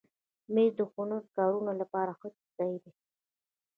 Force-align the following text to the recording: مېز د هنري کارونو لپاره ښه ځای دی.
مېز 0.53 0.71
د 0.77 0.81
هنري 0.93 1.27
کارونو 1.35 1.71
لپاره 1.81 2.11
ښه 2.19 2.27
ځای 2.55 2.75
دی. 2.83 2.91